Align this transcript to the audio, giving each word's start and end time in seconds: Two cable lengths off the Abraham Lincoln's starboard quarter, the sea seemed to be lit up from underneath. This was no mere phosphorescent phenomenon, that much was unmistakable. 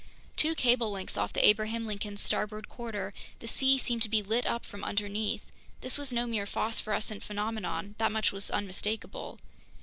Two 0.35 0.55
cable 0.55 0.89
lengths 0.89 1.15
off 1.15 1.31
the 1.31 1.47
Abraham 1.47 1.85
Lincoln's 1.85 2.23
starboard 2.23 2.67
quarter, 2.67 3.13
the 3.37 3.47
sea 3.47 3.77
seemed 3.77 4.01
to 4.01 4.09
be 4.09 4.23
lit 4.23 4.47
up 4.47 4.65
from 4.65 4.83
underneath. 4.83 5.45
This 5.81 5.95
was 5.99 6.11
no 6.11 6.25
mere 6.25 6.47
phosphorescent 6.47 7.23
phenomenon, 7.23 7.93
that 7.99 8.11
much 8.11 8.31
was 8.31 8.49
unmistakable. 8.49 9.37